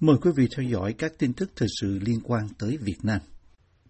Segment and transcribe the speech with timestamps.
[0.00, 3.20] Mời quý vị theo dõi các tin tức thời sự liên quan tới Việt Nam.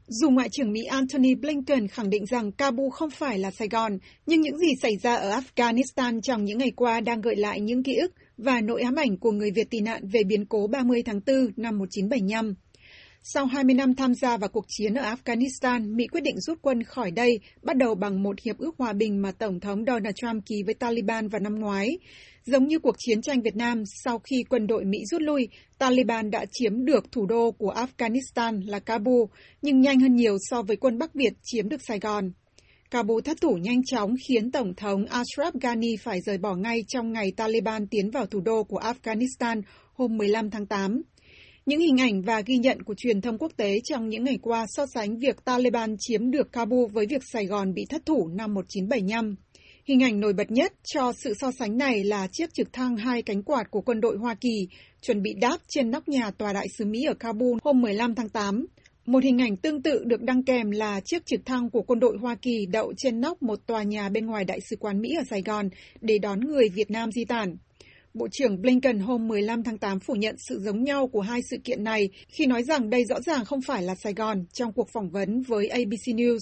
[0.08, 3.98] Dù Ngoại trưởng Mỹ Antony Blinken khẳng định rằng Kabul không phải là Sài Gòn,
[4.26, 7.82] nhưng những gì xảy ra ở Afghanistan trong những ngày qua đang gợi lại những
[7.82, 11.02] ký ức và nỗi ám ảnh của người Việt tị nạn về biến cố 30
[11.06, 12.54] tháng 4 năm 1975.
[13.22, 16.82] Sau 20 năm tham gia vào cuộc chiến ở Afghanistan, Mỹ quyết định rút quân
[16.82, 20.46] khỏi đây, bắt đầu bằng một hiệp ước hòa bình mà Tổng thống Donald Trump
[20.46, 21.98] ký với Taliban vào năm ngoái.
[22.44, 26.30] Giống như cuộc chiến tranh Việt Nam, sau khi quân đội Mỹ rút lui, Taliban
[26.30, 29.24] đã chiếm được thủ đô của Afghanistan là Kabul,
[29.62, 32.30] nhưng nhanh hơn nhiều so với quân Bắc Việt chiếm được Sài Gòn.
[32.90, 37.12] Kabul thất thủ nhanh chóng khiến Tổng thống Ashraf Ghani phải rời bỏ ngay trong
[37.12, 39.62] ngày Taliban tiến vào thủ đô của Afghanistan
[39.94, 41.02] hôm 15 tháng 8.
[41.66, 44.66] Những hình ảnh và ghi nhận của truyền thông quốc tế trong những ngày qua
[44.68, 48.54] so sánh việc Taliban chiếm được Kabul với việc Sài Gòn bị thất thủ năm
[48.54, 49.34] 1975.
[49.84, 53.22] Hình ảnh nổi bật nhất cho sự so sánh này là chiếc trực thăng hai
[53.22, 54.68] cánh quạt của quân đội Hoa Kỳ
[55.02, 58.28] chuẩn bị đáp trên nóc nhà tòa đại sứ Mỹ ở Kabul hôm 15 tháng
[58.28, 58.66] 8.
[59.06, 62.16] Một hình ảnh tương tự được đăng kèm là chiếc trực thăng của quân đội
[62.20, 65.22] Hoa Kỳ đậu trên nóc một tòa nhà bên ngoài Đại sứ quán Mỹ ở
[65.30, 65.68] Sài Gòn
[66.00, 67.56] để đón người Việt Nam di tản.
[68.18, 71.56] Bộ trưởng Blinken hôm 15 tháng 8 phủ nhận sự giống nhau của hai sự
[71.64, 74.88] kiện này khi nói rằng đây rõ ràng không phải là Sài Gòn trong cuộc
[74.92, 76.38] phỏng vấn với ABC News.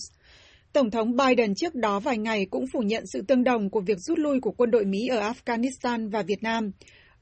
[0.73, 3.99] Tổng thống Biden trước đó vài ngày cũng phủ nhận sự tương đồng của việc
[3.99, 6.71] rút lui của quân đội Mỹ ở Afghanistan và Việt Nam.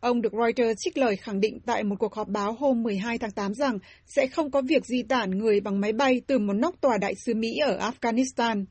[0.00, 3.30] Ông được Reuters trích lời khẳng định tại một cuộc họp báo hôm 12 tháng
[3.30, 6.80] 8 rằng sẽ không có việc di tản người bằng máy bay từ một nóc
[6.80, 8.64] tòa đại sứ Mỹ ở Afghanistan.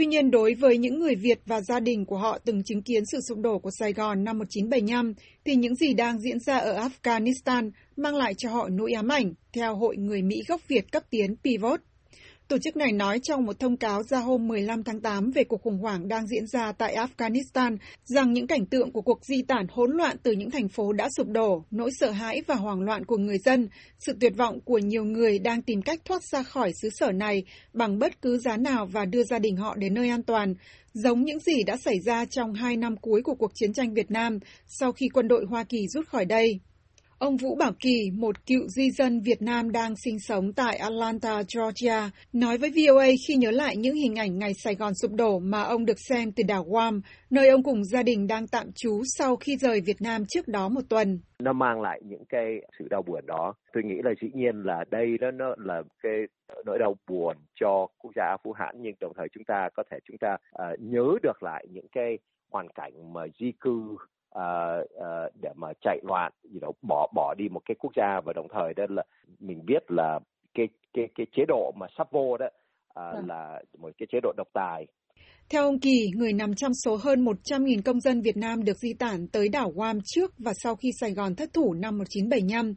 [0.00, 3.06] Tuy nhiên, đối với những người Việt và gia đình của họ từng chứng kiến
[3.06, 6.88] sự sụp đổ của Sài Gòn năm 1975, thì những gì đang diễn ra ở
[6.88, 11.02] Afghanistan mang lại cho họ nỗi ám ảnh, theo Hội Người Mỹ gốc Việt cấp
[11.10, 11.80] tiến Pivot.
[12.50, 15.62] Tổ chức này nói trong một thông cáo ra hôm 15 tháng 8 về cuộc
[15.62, 19.66] khủng hoảng đang diễn ra tại Afghanistan rằng những cảnh tượng của cuộc di tản
[19.70, 23.04] hỗn loạn từ những thành phố đã sụp đổ, nỗi sợ hãi và hoảng loạn
[23.04, 26.72] của người dân, sự tuyệt vọng của nhiều người đang tìm cách thoát ra khỏi
[26.82, 30.08] xứ sở này bằng bất cứ giá nào và đưa gia đình họ đến nơi
[30.08, 30.54] an toàn,
[30.92, 34.10] giống những gì đã xảy ra trong hai năm cuối của cuộc chiến tranh Việt
[34.10, 36.60] Nam sau khi quân đội Hoa Kỳ rút khỏi đây.
[37.20, 41.42] Ông Vũ Bảo Kỳ, một cựu di dân Việt Nam đang sinh sống tại Atlanta,
[41.54, 45.38] Georgia, nói với VOA khi nhớ lại những hình ảnh ngày Sài Gòn sụp đổ
[45.38, 49.02] mà ông được xem từ đảo Guam, nơi ông cùng gia đình đang tạm trú
[49.04, 51.20] sau khi rời Việt Nam trước đó một tuần.
[51.38, 52.46] Nó mang lại những cái
[52.78, 53.54] sự đau buồn đó.
[53.72, 56.20] Tôi nghĩ là dĩ nhiên là đây đó nó là cái
[56.66, 59.98] nỗi đau buồn cho quốc gia Phú Hãn nhưng đồng thời chúng ta có thể
[60.08, 62.18] chúng ta uh, nhớ được lại những cái
[62.50, 63.96] hoàn cảnh mà di cư
[64.38, 68.20] uh, uh, để mà chạy loạn, you know, bỏ bỏ đi một cái quốc gia
[68.24, 69.02] và đồng thời đó là
[69.40, 70.18] mình biết là
[70.54, 74.32] cái cái cái chế độ mà sắp vô đó uh, là một cái chế độ
[74.36, 74.86] độc tài.
[75.50, 78.94] Theo ông Kỳ, người nằm trong số hơn 100.000 công dân Việt Nam được di
[78.94, 82.74] tản tới đảo Guam trước và sau khi Sài Gòn thất thủ năm 1975.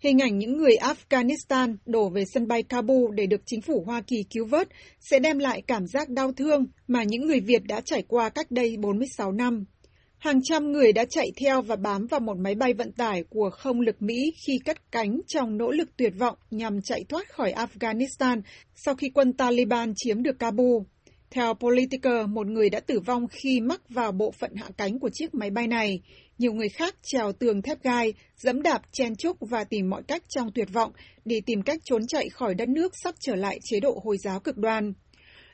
[0.00, 4.00] Hình ảnh những người Afghanistan đổ về sân bay Kabul để được chính phủ Hoa
[4.06, 4.68] Kỳ cứu vớt
[5.00, 8.46] sẽ đem lại cảm giác đau thương mà những người Việt đã trải qua cách
[8.50, 9.64] đây 46 năm.
[10.18, 13.50] Hàng trăm người đã chạy theo và bám vào một máy bay vận tải của
[13.50, 17.52] không lực Mỹ khi cất cánh trong nỗ lực tuyệt vọng nhằm chạy thoát khỏi
[17.52, 18.40] Afghanistan
[18.74, 20.82] sau khi quân Taliban chiếm được Kabul.
[21.30, 25.10] Theo Politico, một người đã tử vong khi mắc vào bộ phận hạ cánh của
[25.12, 26.00] chiếc máy bay này.
[26.38, 30.22] Nhiều người khác trèo tường thép gai, dẫm đạp, chen chúc và tìm mọi cách
[30.28, 30.92] trong tuyệt vọng
[31.24, 34.40] để tìm cách trốn chạy khỏi đất nước sắp trở lại chế độ Hồi giáo
[34.40, 34.92] cực đoan.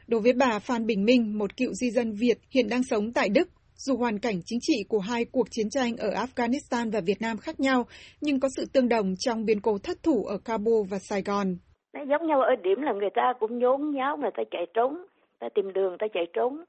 [0.06, 3.28] Đối với bà Phan Bình Minh, một cựu di dân Việt hiện đang sống tại
[3.28, 3.48] Đức,
[3.84, 7.36] dù hoàn cảnh chính trị của hai cuộc chiến tranh ở Afghanistan và Việt Nam
[7.36, 7.84] khác nhau,
[8.20, 11.46] nhưng có sự tương đồng trong biến cố thất thủ ở Kabul và Sài Gòn.
[11.94, 14.90] Nó giống nhau ở điểm là người ta cũng nhốn nháo, người ta chạy trốn,
[15.38, 16.64] ta tìm đường, ta chạy trốn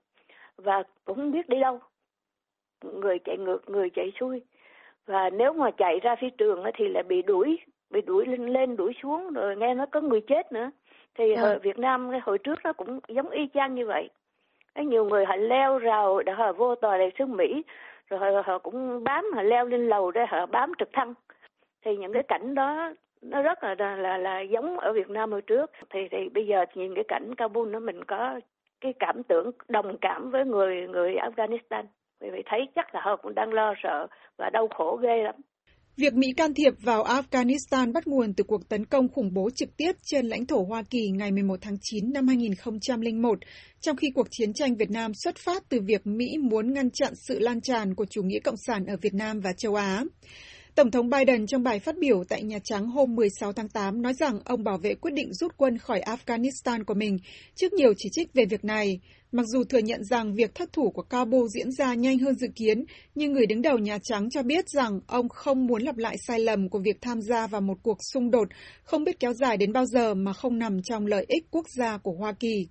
[0.57, 1.79] và cũng không biết đi đâu.
[3.01, 4.41] Người chạy ngược, người chạy xuôi.
[5.05, 7.57] Và nếu mà chạy ra phía trường thì lại bị đuổi,
[7.89, 10.71] bị đuổi lên lên đuổi xuống rồi nghe nó có người chết nữa.
[11.17, 14.09] Thì ở Việt Nam hồi trước nó cũng giống y chang như vậy
[14.81, 17.63] nhiều người họ leo rào để họ vô tòa đại sứ Mỹ
[18.09, 21.13] rồi họ, họ cũng bám họ leo lên lầu để họ bám trực thăng.
[21.85, 25.31] Thì những cái cảnh đó nó rất là là là, là giống ở Việt Nam
[25.31, 25.71] hồi trước.
[25.89, 28.39] Thì thì bây giờ nhìn cái cảnh Kabul nó mình có
[28.81, 31.83] cái cảm tưởng đồng cảm với người người Afghanistan.
[32.19, 34.07] Vì vậy thấy chắc là họ cũng đang lo sợ
[34.37, 35.35] và đau khổ ghê lắm.
[35.97, 39.77] Việc Mỹ can thiệp vào Afghanistan bắt nguồn từ cuộc tấn công khủng bố trực
[39.77, 43.39] tiếp trên lãnh thổ Hoa Kỳ ngày 11 tháng 9 năm 2001,
[43.81, 47.13] trong khi cuộc chiến tranh Việt Nam xuất phát từ việc Mỹ muốn ngăn chặn
[47.15, 50.03] sự lan tràn của chủ nghĩa cộng sản ở Việt Nam và châu Á.
[50.75, 54.13] Tổng thống Biden trong bài phát biểu tại Nhà Trắng hôm 16 tháng 8 nói
[54.13, 57.17] rằng ông bảo vệ quyết định rút quân khỏi Afghanistan của mình
[57.55, 58.99] trước nhiều chỉ trích về việc này.
[59.35, 62.47] Mặc dù thừa nhận rằng việc thất thủ của Kabul diễn ra nhanh hơn dự
[62.55, 62.85] kiến,
[63.15, 66.39] nhưng người đứng đầu Nhà Trắng cho biết rằng ông không muốn lặp lại sai
[66.39, 68.47] lầm của việc tham gia vào một cuộc xung đột
[68.83, 71.97] không biết kéo dài đến bao giờ mà không nằm trong lợi ích quốc gia
[71.97, 72.67] của Hoa Kỳ.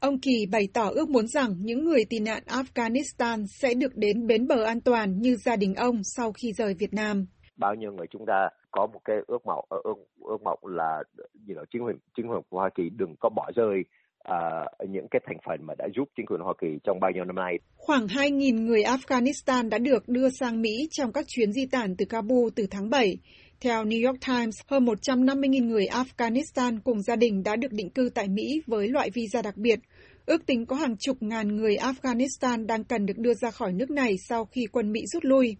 [0.00, 4.26] Ông Kỳ bày tỏ ước muốn rằng những người tị nạn Afghanistan sẽ được đến
[4.26, 7.26] bến bờ an toàn như gia đình ông sau khi rời Việt Nam.
[7.56, 11.02] Bao nhiêu người chúng ta có một cái ước mộng ờ, ước, ước mộng là
[11.48, 13.84] you know, chính quyền chính quyền của Hoa Kỳ đừng có bỏ rơi
[14.22, 17.24] À, những cái thành phần mà đã giúp chính quyền Hoa Kỳ trong bao nhiêu
[17.24, 17.58] năm nay.
[17.76, 22.04] Khoảng 2.000 người Afghanistan đã được đưa sang Mỹ trong các chuyến di tản từ
[22.04, 23.16] Kabul từ tháng 7.
[23.60, 28.10] Theo New York Times, hơn 150.000 người Afghanistan cùng gia đình đã được định cư
[28.14, 29.78] tại Mỹ với loại visa đặc biệt.
[30.26, 33.90] Ước tính có hàng chục ngàn người Afghanistan đang cần được đưa ra khỏi nước
[33.90, 35.56] này sau khi quân Mỹ rút lui.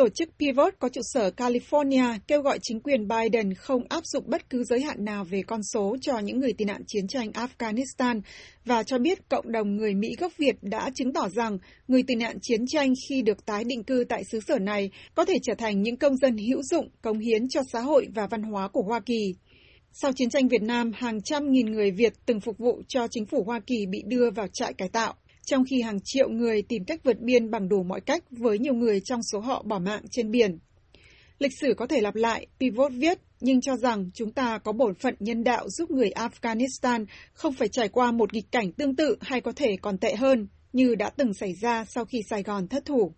[0.00, 4.24] Tổ chức Pivot có trụ sở California kêu gọi chính quyền Biden không áp dụng
[4.26, 7.30] bất cứ giới hạn nào về con số cho những người tị nạn chiến tranh
[7.30, 8.20] Afghanistan
[8.64, 11.58] và cho biết cộng đồng người Mỹ gốc Việt đã chứng tỏ rằng
[11.88, 15.24] người tị nạn chiến tranh khi được tái định cư tại xứ sở này có
[15.24, 18.42] thể trở thành những công dân hữu dụng, cống hiến cho xã hội và văn
[18.42, 19.34] hóa của Hoa Kỳ.
[19.92, 23.26] Sau chiến tranh Việt Nam, hàng trăm nghìn người Việt từng phục vụ cho chính
[23.26, 25.14] phủ Hoa Kỳ bị đưa vào trại cải tạo
[25.50, 28.74] trong khi hàng triệu người tìm cách vượt biên bằng đủ mọi cách với nhiều
[28.74, 30.58] người trong số họ bỏ mạng trên biển.
[31.38, 34.94] Lịch sử có thể lặp lại, Pivot viết, nhưng cho rằng chúng ta có bổn
[34.94, 39.16] phận nhân đạo giúp người Afghanistan không phải trải qua một nghịch cảnh tương tự
[39.20, 42.68] hay có thể còn tệ hơn, như đã từng xảy ra sau khi Sài Gòn
[42.68, 43.12] thất thủ.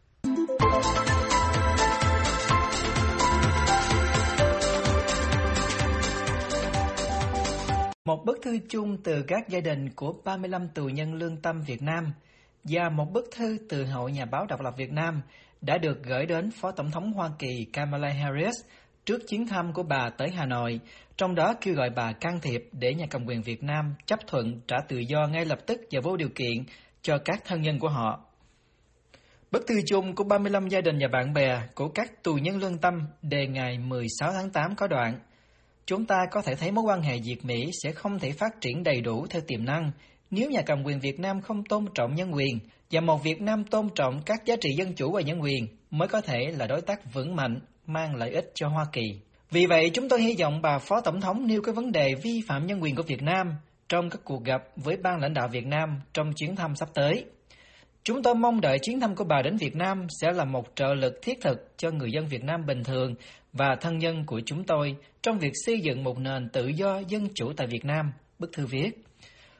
[8.05, 11.83] Một bức thư chung từ các gia đình của 35 tù nhân lương tâm Việt
[11.83, 12.13] Nam
[12.65, 15.23] và một bức thư từ Hội Nhà báo Độc lập Việt Nam
[15.61, 18.55] đã được gửi đến Phó Tổng thống Hoa Kỳ Kamala Harris
[19.05, 20.81] trước chuyến thăm của bà tới Hà Nội,
[21.17, 24.61] trong đó kêu gọi bà can thiệp để nhà cầm quyền Việt Nam chấp thuận
[24.67, 26.65] trả tự do ngay lập tức và vô điều kiện
[27.03, 28.25] cho các thân nhân của họ.
[29.51, 32.79] Bức thư chung của 35 gia đình và bạn bè của các tù nhân lương
[32.79, 35.19] tâm đề ngày 16 tháng 8 có đoạn–
[35.87, 39.00] Chúng ta có thể thấy mối quan hệ Việt-Mỹ sẽ không thể phát triển đầy
[39.00, 39.90] đủ theo tiềm năng
[40.31, 42.58] nếu nhà cầm quyền Việt Nam không tôn trọng nhân quyền
[42.90, 46.08] và một Việt Nam tôn trọng các giá trị dân chủ và nhân quyền mới
[46.08, 49.02] có thể là đối tác vững mạnh mang lợi ích cho Hoa Kỳ.
[49.50, 52.43] Vì vậy, chúng tôi hy vọng bà Phó Tổng thống nêu cái vấn đề vi
[52.49, 53.55] phạm nhân quyền của Việt Nam
[53.88, 57.25] trong các cuộc gặp với ban lãnh đạo Việt Nam trong chuyến thăm sắp tới.
[58.05, 60.94] Chúng tôi mong đợi chuyến thăm của bà đến Việt Nam sẽ là một trợ
[60.94, 63.14] lực thiết thực cho người dân Việt Nam bình thường
[63.53, 67.29] và thân nhân của chúng tôi trong việc xây dựng một nền tự do dân
[67.35, 68.91] chủ tại Việt Nam, bức thư viết.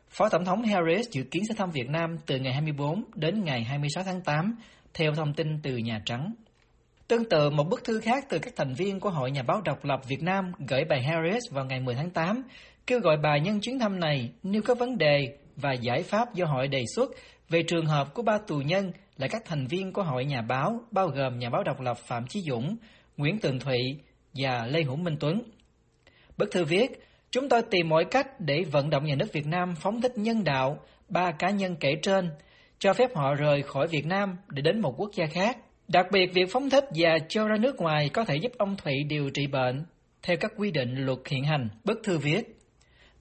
[0.09, 3.65] Phó Tổng thống Harris dự kiến sẽ thăm Việt Nam từ ngày 24 đến ngày
[3.65, 4.56] 26 tháng 8,
[4.94, 6.35] theo thông tin từ Nhà Trắng.
[7.09, 9.85] Tương tự, một bức thư khác từ các thành viên của Hội Nhà báo Độc
[9.85, 12.43] lập Việt Nam gửi bà Harris vào ngày 10 tháng 8,
[12.87, 16.47] kêu gọi bà nhân chuyến thăm này nêu các vấn đề và giải pháp do
[16.47, 17.11] hội đề xuất
[17.49, 20.81] về trường hợp của ba tù nhân là các thành viên của Hội Nhà báo,
[20.91, 22.77] bao gồm nhà báo độc lập Phạm Chí Dũng,
[23.17, 23.79] Nguyễn Tường Thụy
[24.35, 25.43] và Lê Hữu Minh Tuấn.
[26.37, 26.91] Bức thư viết,
[27.31, 30.44] chúng tôi tìm mọi cách để vận động nhà nước Việt Nam phóng thích nhân
[30.44, 30.79] đạo
[31.09, 32.31] ba cá nhân kể trên,
[32.79, 35.59] cho phép họ rời khỏi Việt Nam để đến một quốc gia khác.
[35.88, 38.94] Đặc biệt, việc phóng thích và cho ra nước ngoài có thể giúp ông Thụy
[39.09, 39.85] điều trị bệnh
[40.23, 41.69] theo các quy định luật hiện hành.
[41.85, 42.58] Bức thư viết,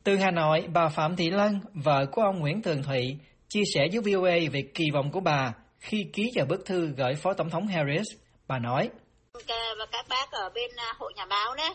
[0.04, 3.18] từ Hà Nội, bà Phạm Thị Lân, vợ của ông Nguyễn Tường Thụy,
[3.48, 7.16] chia sẻ với VOA về kỳ vọng của bà khi ký vào bức thư gửi
[7.16, 8.08] Phó Tổng thống Harris.
[8.48, 8.90] Bà nói,
[9.82, 11.72] và các bác ở bên à, hội nhà báo đấy.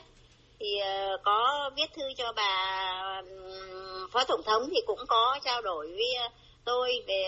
[0.60, 3.22] Thì ờ, có viết thư cho bà
[4.12, 6.28] phó tổng thống thì cũng có trao đổi với à,
[6.64, 7.24] tôi về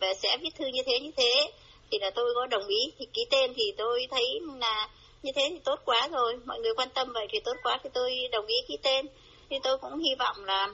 [0.00, 1.52] về sẽ viết thư như thế như thế.
[1.90, 2.92] Thì là tôi có đồng ý.
[2.98, 4.88] Thì ký tên thì tôi thấy là
[5.22, 6.38] như thế thì tốt quá rồi.
[6.44, 9.06] Mọi người quan tâm vậy thì tốt quá thì tôi đồng ý ký tên.
[9.50, 10.68] Thì tôi cũng hy vọng là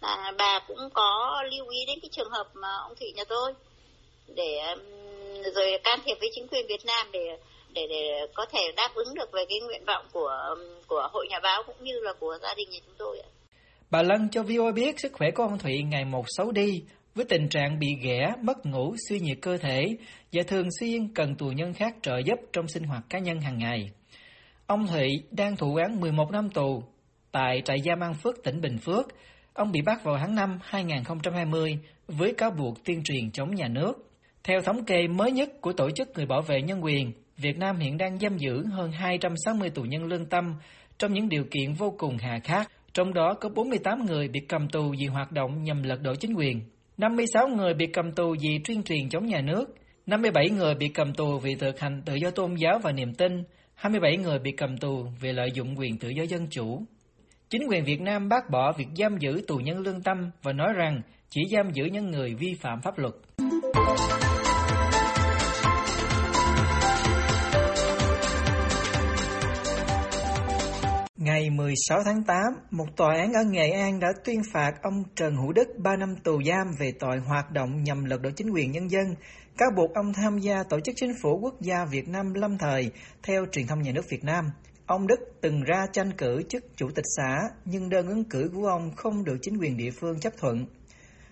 [0.00, 3.54] là bà cũng có lưu ý đến cái trường hợp mà ông Thụy nhà tôi
[4.26, 4.60] để
[5.54, 7.38] rồi can thiệp với chính quyền Việt Nam để
[7.74, 11.40] để để có thể đáp ứng được về cái nguyện vọng của của hội nhà
[11.42, 13.28] báo cũng như là của gia đình nhà chúng tôi ạ.
[13.90, 16.82] Bà Lân cho VOA biết sức khỏe của ông Thụy ngày một xấu đi
[17.14, 19.96] với tình trạng bị ghẻ, mất ngủ, suy nhược cơ thể
[20.32, 23.58] và thường xuyên cần tù nhân khác trợ giúp trong sinh hoạt cá nhân hàng
[23.58, 23.90] ngày.
[24.66, 26.82] Ông Thụy đang thụ án 11 năm tù
[27.32, 29.06] tại trại giam An Phước, tỉnh Bình Phước.
[29.54, 33.92] Ông bị bắt vào tháng 5 2020 với cáo buộc tuyên truyền chống nhà nước.
[34.44, 37.12] Theo thống kê mới nhất của Tổ chức Người Bảo vệ Nhân quyền,
[37.42, 40.54] Việt Nam hiện đang giam giữ hơn 260 tù nhân lương tâm
[40.98, 44.68] trong những điều kiện vô cùng hà khắc, trong đó có 48 người bị cầm
[44.68, 46.60] tù vì hoạt động nhằm lật đổ chính quyền,
[46.96, 49.64] 56 người bị cầm tù vì tuyên truyền chống nhà nước,
[50.06, 53.44] 57 người bị cầm tù vì thực hành tự do tôn giáo và niềm tin,
[53.74, 56.82] 27 người bị cầm tù vì lợi dụng quyền tự do dân chủ.
[57.50, 60.72] Chính quyền Việt Nam bác bỏ việc giam giữ tù nhân lương tâm và nói
[60.76, 63.14] rằng chỉ giam giữ những người vi phạm pháp luật.
[71.30, 72.38] Ngày 16 tháng 8,
[72.70, 76.16] một tòa án ở Nghệ An đã tuyên phạt ông Trần Hữu Đức 3 năm
[76.24, 79.14] tù giam về tội hoạt động nhằm lật đổ chính quyền nhân dân,
[79.58, 82.90] cáo buộc ông tham gia tổ chức chính phủ quốc gia Việt Nam lâm thời
[83.22, 84.44] theo truyền thông nhà nước Việt Nam.
[84.86, 88.66] Ông Đức từng ra tranh cử chức chủ tịch xã, nhưng đơn ứng cử của
[88.66, 90.66] ông không được chính quyền địa phương chấp thuận.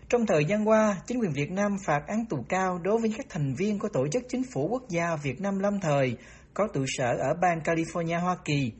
[0.08, 3.26] Trong thời gian qua, chính quyền Việt Nam phạt án tù cao đối với các
[3.28, 6.16] thành viên của Tổ chức Chính phủ Quốc gia Việt Nam lâm thời
[6.54, 8.72] có trụ sở ở bang California, Hoa Kỳ.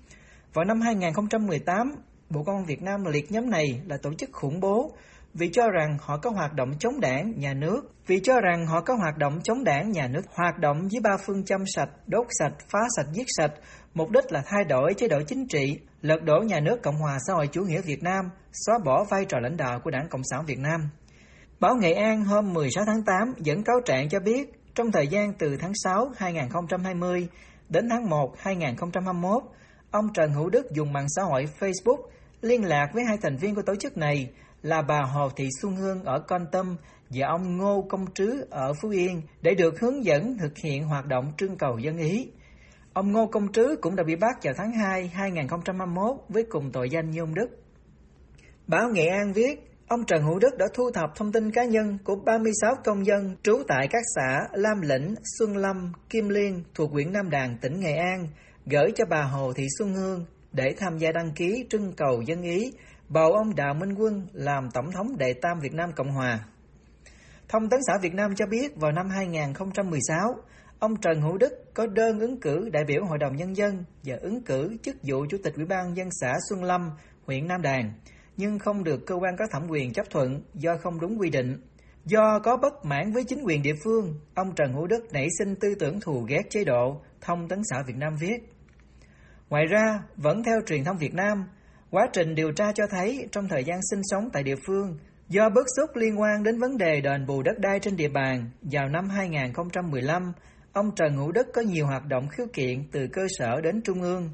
[0.58, 1.92] Vào năm 2018,
[2.30, 4.92] Bộ Công an Việt Nam liệt nhóm này là tổ chức khủng bố
[5.34, 8.80] vì cho rằng họ có hoạt động chống đảng, nhà nước, vì cho rằng họ
[8.80, 12.26] có hoạt động chống đảng, nhà nước, hoạt động với ba phương châm sạch, đốt
[12.38, 13.52] sạch, phá sạch, giết sạch,
[13.94, 17.18] mục đích là thay đổi chế độ chính trị, lật đổ nhà nước Cộng hòa
[17.26, 20.22] xã hội chủ nghĩa Việt Nam, xóa bỏ vai trò lãnh đạo của Đảng Cộng
[20.30, 20.80] sản Việt Nam.
[21.60, 25.32] Báo Nghệ An hôm 16 tháng 8 dẫn cáo trạng cho biết, trong thời gian
[25.38, 27.28] từ tháng 6 2020
[27.68, 29.42] đến tháng 1 2021,
[29.90, 32.02] ông Trần Hữu Đức dùng mạng xã hội Facebook
[32.40, 34.30] liên lạc với hai thành viên của tổ chức này
[34.62, 36.76] là bà Hồ Thị Xuân Hương ở Con Tâm
[37.10, 41.06] và ông Ngô Công Trứ ở Phú Yên để được hướng dẫn thực hiện hoạt
[41.06, 42.30] động trưng cầu dân ý.
[42.92, 46.90] Ông Ngô Công Trứ cũng đã bị bắt vào tháng 2 2021 với cùng tội
[46.90, 47.48] danh như ông Đức.
[48.66, 51.98] Báo Nghệ An viết, ông Trần Hữu Đức đã thu thập thông tin cá nhân
[52.04, 56.90] của 36 công dân trú tại các xã Lam Lĩnh, Xuân Lâm, Kim Liên thuộc
[56.92, 58.28] huyện Nam Đàn, tỉnh Nghệ An,
[58.70, 62.42] gửi cho bà Hồ Thị Xuân Hương để tham gia đăng ký trưng cầu dân
[62.42, 62.72] ý
[63.08, 66.40] bầu ông Đào Minh Quân làm Tổng thống đệ tam Việt Nam Cộng Hòa.
[67.48, 70.18] Thông tấn xã Việt Nam cho biết vào năm 2016,
[70.78, 74.16] ông Trần Hữu Đức có đơn ứng cử đại biểu Hội đồng Nhân dân và
[74.20, 76.90] ứng cử chức vụ Chủ tịch Ủy ban dân xã Xuân Lâm,
[77.26, 77.92] huyện Nam Đàn,
[78.36, 81.60] nhưng không được cơ quan có thẩm quyền chấp thuận do không đúng quy định.
[82.04, 85.54] Do có bất mãn với chính quyền địa phương, ông Trần Hữu Đức nảy sinh
[85.60, 88.57] tư tưởng thù ghét chế độ, thông tấn xã Việt Nam viết.
[89.50, 91.44] Ngoài ra, vẫn theo truyền thông Việt Nam,
[91.90, 95.48] quá trình điều tra cho thấy trong thời gian sinh sống tại địa phương, do
[95.48, 98.88] bức xúc liên quan đến vấn đề đền bù đất đai trên địa bàn, vào
[98.88, 100.32] năm 2015,
[100.72, 104.02] ông Trần Hữu Đức có nhiều hoạt động khiếu kiện từ cơ sở đến trung
[104.02, 104.30] ương.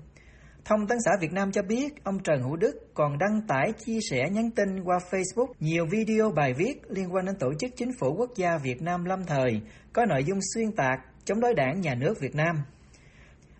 [0.65, 3.99] Thông tấn xã Việt Nam cho biết ông Trần Hữu Đức còn đăng tải chia
[4.11, 7.91] sẻ nhắn tin qua Facebook nhiều video bài viết liên quan đến tổ chức chính
[8.01, 9.61] phủ quốc gia Việt Nam lâm thời
[9.93, 12.57] có nội dung xuyên tạc chống đối đảng nhà nước Việt Nam.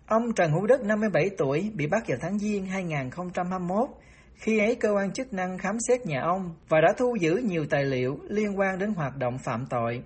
[0.07, 3.89] Ông Trần Hữu Đức 57 tuổi bị bắt vào tháng Giêng 2021
[4.35, 7.65] khi ấy cơ quan chức năng khám xét nhà ông và đã thu giữ nhiều
[7.69, 10.03] tài liệu liên quan đến hoạt động phạm tội.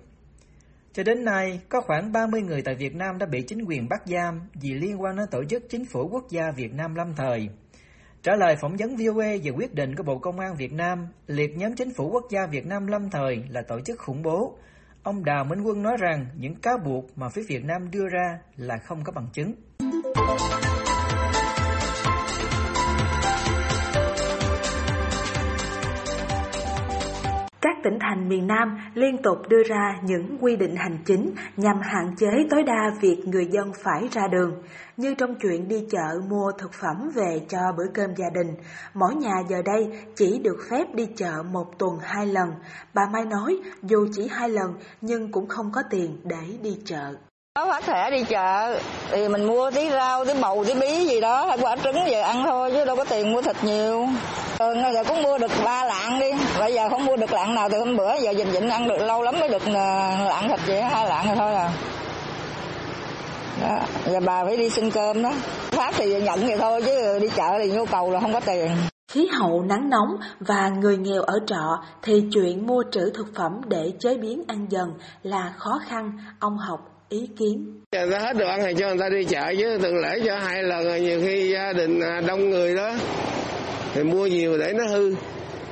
[0.92, 4.02] Cho đến nay, có khoảng 30 người tại Việt Nam đã bị chính quyền bắt
[4.06, 7.48] giam vì liên quan đến tổ chức chính phủ quốc gia Việt Nam lâm thời.
[8.22, 11.56] Trả lời phỏng vấn VOA về quyết định của Bộ Công an Việt Nam liệt
[11.56, 14.58] nhóm chính phủ quốc gia Việt Nam lâm thời là tổ chức khủng bố,
[15.02, 18.38] ông Đào Minh Quân nói rằng những cáo buộc mà phía Việt Nam đưa ra
[18.56, 19.54] là không có bằng chứng.
[27.62, 31.80] Các tỉnh thành miền Nam liên tục đưa ra những quy định hành chính nhằm
[31.82, 34.62] hạn chế tối đa việc người dân phải ra đường.
[34.96, 38.54] Như trong chuyện đi chợ mua thực phẩm về cho bữa cơm gia đình,
[38.94, 42.50] mỗi nhà giờ đây chỉ được phép đi chợ một tuần hai lần.
[42.94, 47.14] Bà Mai nói dù chỉ hai lần nhưng cũng không có tiền để đi chợ.
[47.54, 48.78] Có phát thẻ đi chợ
[49.10, 52.20] thì mình mua tí rau, tí bầu, tí bí gì đó hay quả trứng về
[52.20, 54.06] ăn thôi chứ đâu có tiền mua thịt nhiều.
[54.58, 57.68] Ừ, giờ cũng mua được ba lạng đi, bây giờ không mua được lạng nào
[57.72, 60.60] từ hôm bữa giờ dình dịnh ăn được lâu lắm mới được ờ, lạng thịt
[60.66, 61.70] vậy hai lạng rồi thôi à.
[63.62, 63.78] Đó.
[64.06, 65.32] Giờ bà phải đi xin cơm đó.
[65.70, 68.70] Phát thì nhận vậy thôi chứ đi chợ thì nhu cầu là không có tiền.
[69.12, 73.60] Khí hậu nắng nóng và người nghèo ở trọ thì chuyện mua trữ thực phẩm
[73.68, 74.92] để chế biến ăn dần
[75.22, 76.80] là khó khăn, ông học
[77.10, 77.80] ý kiến.
[77.92, 80.38] Người ta hết đồ ăn thì cho người ta đi chợ chứ từng lễ cho
[80.38, 82.92] hai lần rồi nhiều khi gia đình à, đông người đó.
[83.94, 85.14] Thì mua nhiều để nó hư,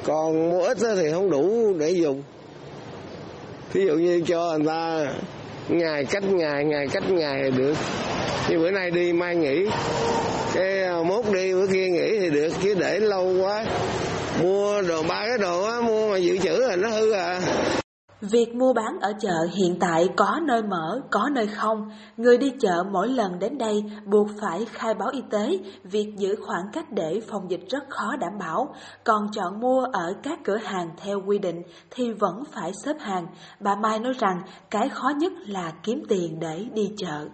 [0.05, 2.23] còn mua ít thì không đủ để dùng.
[3.73, 5.07] Thí dụ như cho người ta
[5.69, 7.75] ngày cách ngày ngày cách ngày thì được.
[8.49, 9.67] Như bữa nay đi, mai nghỉ.
[10.55, 13.65] Cái à, mốt đi, bữa kia nghỉ thì được, chứ để lâu quá.
[14.43, 17.41] Mua đồ, ba cái đồ á, mua mà dự trữ là nó hư à.
[18.21, 21.91] Việc mua bán ở chợ hiện tại có nơi mở, có nơi không.
[22.17, 26.37] Người đi chợ mỗi lần đến đây buộc phải khai báo y tế, việc giữ
[26.47, 28.75] khoảng cách để phòng dịch rất khó đảm bảo.
[29.05, 33.27] Còn chọn mua ở các cửa hàng theo quy định thì vẫn phải xếp hàng.
[33.61, 37.29] Bà Mai nói rằng cái khó nhất là kiếm tiền để đi chợ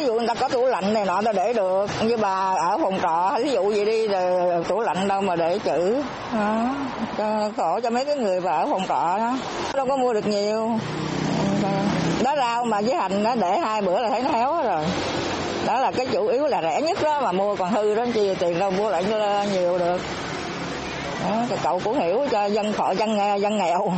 [0.00, 1.86] ví dụ người ta có tủ lạnh này nọ ta để được.
[2.02, 5.58] Như bà ở phòng trọ ví dụ gì đi rồi tủ lạnh đâu mà để
[5.58, 6.02] chữ.
[7.18, 7.50] Đó.
[7.56, 9.36] khổ cho mấy cái người bà ở phòng trọ đó.
[9.74, 10.70] Đâu có mua được nhiều.
[12.22, 14.84] Đó rau mà với hành nó để hai bữa là thấy nó héo rồi.
[15.66, 18.34] Đó là cái chủ yếu là rẻ nhất đó mà mua còn hư đó chi
[18.38, 19.04] tiền đâu mua lại
[19.52, 20.00] nhiều được.
[21.30, 23.92] Đó, cậu cũng hiểu cho dân khỏi dân dân nghèo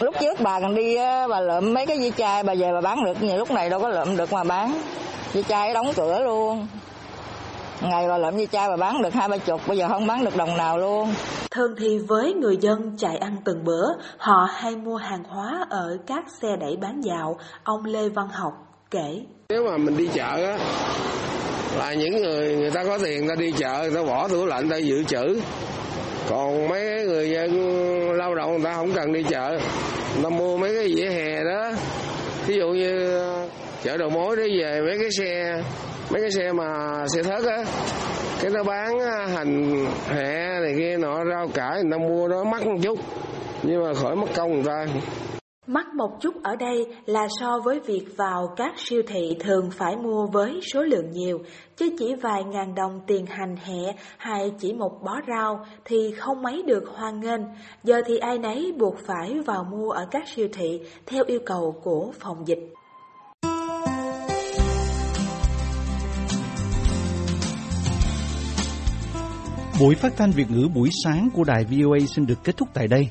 [0.00, 0.96] lúc trước bà còn đi
[1.30, 3.80] bà lượm mấy cái dây chai bà về bà bán được nhiều lúc này đâu
[3.80, 4.74] có lượm được mà bán
[5.32, 6.66] dây chai đóng cửa luôn
[7.80, 10.24] ngày bà lượm dây chai bà bán được hai ba chục bây giờ không bán
[10.24, 11.14] được đồng nào luôn
[11.50, 13.86] Thường thì với người dân chạy ăn từng bữa,
[14.16, 18.52] họ hay mua hàng hóa ở các xe đẩy bán dạo, ông Lê Văn Học
[18.90, 19.20] kể.
[19.48, 20.58] Nếu mà mình đi chợ á,
[21.78, 24.70] là những người người ta có tiền ta đi chợ, người ta bỏ tủ lạnh
[24.70, 25.40] ta dự trữ.
[26.30, 27.21] Còn mấy người
[28.52, 29.58] người ta không cần đi chợ,
[30.14, 31.70] người ta mua mấy cái vỉa hè đó.
[32.46, 33.48] Ví dụ như ờ,
[33.82, 35.62] chợ đầu mối để về mấy cái xe
[36.10, 37.64] mấy cái xe mà xe thớt á.
[38.42, 42.44] Cái nó bán ờ, hành hẹ này kia nọ rau cải người ta mua đó
[42.44, 42.98] mắc một chút.
[43.62, 44.86] Nhưng mà khỏi mất công người ta.
[45.72, 49.96] Mắc một chút ở đây là so với việc vào các siêu thị thường phải
[49.96, 51.38] mua với số lượng nhiều,
[51.76, 56.42] chứ chỉ vài ngàn đồng tiền hành hẹ hay chỉ một bó rau thì không
[56.42, 57.40] mấy được hoan nghênh.
[57.84, 61.80] Giờ thì ai nấy buộc phải vào mua ở các siêu thị theo yêu cầu
[61.82, 62.72] của phòng dịch.
[69.80, 72.88] Buổi phát thanh Việt ngữ buổi sáng của đài VOA xin được kết thúc tại
[72.88, 73.10] đây.